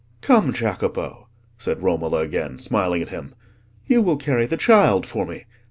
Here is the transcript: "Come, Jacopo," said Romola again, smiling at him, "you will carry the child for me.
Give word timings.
"Come, 0.21 0.51
Jacopo," 0.51 1.27
said 1.59 1.83
Romola 1.83 2.21
again, 2.21 2.57
smiling 2.57 3.03
at 3.03 3.09
him, 3.09 3.35
"you 3.85 4.01
will 4.01 4.17
carry 4.17 4.47
the 4.47 4.57
child 4.57 5.05
for 5.05 5.27
me. 5.27 5.43